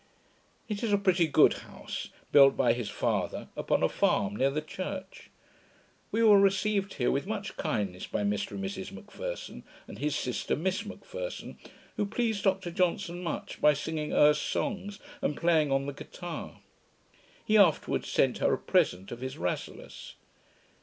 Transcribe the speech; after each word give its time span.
It 0.67 0.81
is 0.81 0.91
a 0.91 0.97
pretty 0.97 1.27
good 1.27 1.53
house, 1.69 2.09
built 2.31 2.57
by 2.57 2.73
his 2.73 2.89
father, 2.89 3.49
upon 3.55 3.83
a 3.83 3.87
farm 3.87 4.35
near 4.35 4.49
the 4.49 4.59
church. 4.63 5.29
We 6.11 6.23
were 6.23 6.39
received 6.39 6.95
here 6.95 7.11
with 7.11 7.27
much 7.27 7.55
kindness 7.55 8.07
by 8.07 8.23
Mr 8.23 8.53
and 8.53 8.63
Mrs 8.65 8.91
M'Pherson, 8.91 9.61
and 9.87 9.99
his 9.99 10.15
sister, 10.15 10.55
Miss 10.55 10.83
M'Pherson, 10.87 11.55
who 11.97 12.07
pleased 12.07 12.41
Dr 12.45 12.71
Johnson 12.71 13.21
much, 13.21 13.61
by 13.61 13.73
singing 13.75 14.11
Erse 14.11 14.41
songs, 14.41 14.97
and 15.21 15.37
playing 15.37 15.71
on 15.71 15.85
the 15.85 15.93
guittar. 15.93 16.61
He 17.45 17.55
afterwards 17.55 18.09
sent 18.09 18.39
her 18.39 18.51
a 18.51 18.57
present 18.57 19.11
of 19.11 19.21
his 19.21 19.37
Rasselas. 19.37 20.15